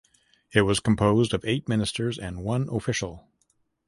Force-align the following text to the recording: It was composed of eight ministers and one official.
It 0.51 0.63
was 0.63 0.79
composed 0.79 1.31
of 1.31 1.45
eight 1.45 1.69
ministers 1.69 2.17
and 2.17 2.41
one 2.43 2.67
official. 2.71 3.27